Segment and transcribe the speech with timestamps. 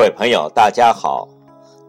[0.00, 1.28] 各位朋友，大家好！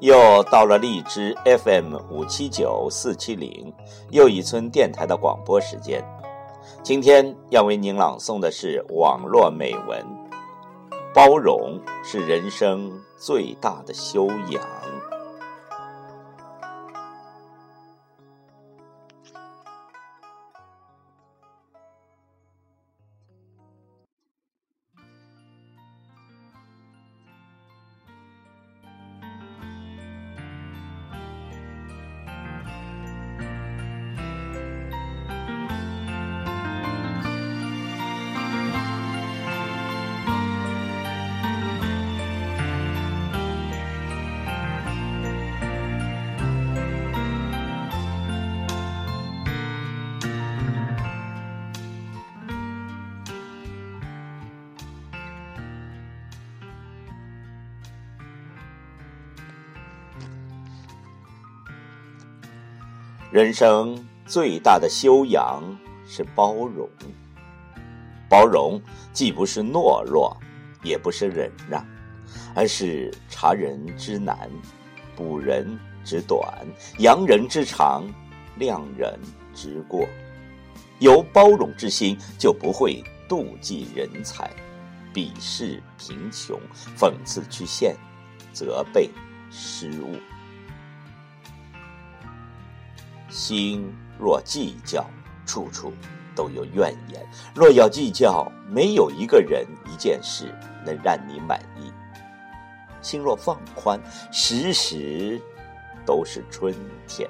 [0.02, 3.74] 又到了荔枝 FM 五七九四七零
[4.10, 6.04] 又一村电台的广播时间。
[6.84, 10.06] 今天要为您朗诵的是网络美文：
[11.14, 14.62] 包容是人生最大的修养。
[63.32, 65.64] 人生最大的修养
[66.06, 66.86] 是包容。
[68.28, 68.82] 包容
[69.14, 70.36] 既不是懦弱，
[70.84, 71.86] 也不是忍让，
[72.54, 74.38] 而是察人之难，
[75.16, 76.46] 补人之短，
[77.00, 78.04] 扬人之长，
[78.60, 79.18] 谅人
[79.54, 80.06] 之过。
[81.00, 84.52] 有包容之心，就不会妒忌人才，
[85.14, 86.60] 鄙视贫穷，
[86.98, 87.96] 讽刺曲线，
[88.52, 89.10] 责备
[89.50, 90.18] 失误。
[93.32, 95.06] 心若计较，
[95.46, 95.94] 处处
[96.36, 97.22] 都有怨言；
[97.56, 100.54] 若要计较，没有一个人、一件事
[100.86, 101.92] 能让你满意。
[103.02, 104.00] 心若放宽，
[104.32, 105.42] 时时
[106.06, 106.76] 都是春
[107.08, 107.28] 天。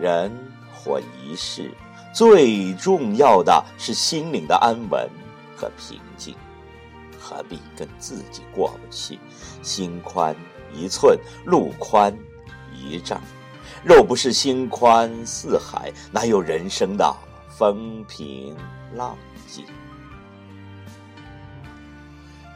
[0.00, 0.32] 人
[0.72, 1.70] 活一世，
[2.14, 5.10] 最重要的是心灵的安稳
[5.56, 6.34] 和平静。
[7.20, 9.18] 何必跟自己过不去？
[9.62, 10.34] 心宽
[10.72, 12.16] 一寸，路宽。
[12.82, 13.20] 一丈，
[13.84, 17.16] 若不是心宽似海，哪有人生的
[17.48, 18.54] 风平
[18.94, 19.16] 浪
[19.48, 19.64] 静？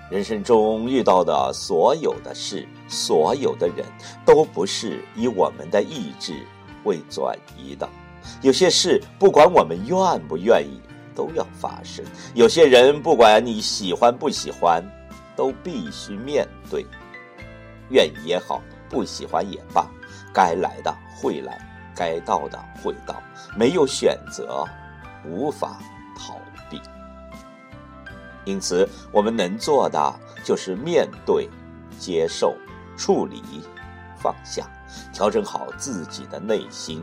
[0.09, 3.85] 人生中遇到的所有的事，所有的人，
[4.25, 6.33] 都不是以我们的意志
[6.85, 7.89] 为转移的。
[8.41, 10.81] 有些事，不管我们愿不愿意，
[11.13, 12.05] 都要发生；
[12.35, 14.81] 有些人，不管你喜欢不喜欢，
[15.35, 16.87] 都必须面对。
[17.91, 19.87] 愿意也好，不喜欢也罢。
[20.33, 21.59] 该来的会来，
[21.95, 23.23] 该到的会到，
[23.57, 24.65] 没有选择，
[25.25, 25.79] 无法
[26.17, 26.39] 逃
[26.69, 26.81] 避。
[28.45, 30.15] 因此，我们能做的
[30.45, 31.49] 就是面对、
[31.99, 32.55] 接受、
[32.97, 33.43] 处理、
[34.19, 34.69] 放下，
[35.13, 37.03] 调整好自己的内心，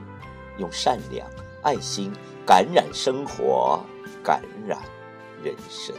[0.58, 1.28] 用善良、
[1.64, 2.14] 爱心
[2.46, 3.84] 感染生活，
[4.24, 4.80] 感染
[5.44, 5.96] 人生。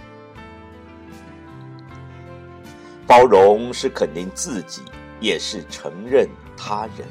[3.06, 4.82] 包容是肯定自己，
[5.20, 6.28] 也是承认。
[6.56, 7.06] 他人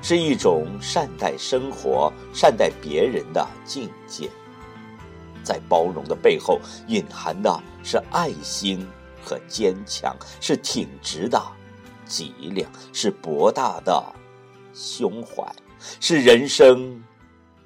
[0.00, 4.30] 是一种善待生活、善待别人的境界，
[5.44, 6.58] 在包容的背后
[6.88, 8.86] 蕴含的是爱心
[9.22, 11.40] 和坚强，是挺直的
[12.06, 14.02] 脊梁，是博大的
[14.72, 15.44] 胸怀，
[16.00, 17.04] 是人生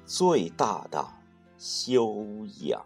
[0.05, 1.05] 最大的
[1.57, 2.25] 修
[2.63, 2.85] 养。